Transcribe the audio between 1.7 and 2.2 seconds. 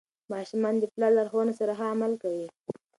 ښه عمل